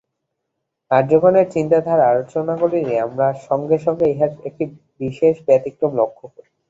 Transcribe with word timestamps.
আর্যগণের 0.91 1.47
চিন্তাধারা 1.55 2.05
আলোচনা 2.07 2.53
করিলে 2.61 2.93
আমরা 3.05 3.27
সঙ্গে 3.47 3.77
সঙ্গে 3.85 4.05
ইহার 4.09 4.31
একটি 4.49 4.63
বিশেষ 5.01 5.35
ব্যতিক্রম 5.47 5.91
লক্ষ্য 5.99 6.25
করি। 6.27 6.49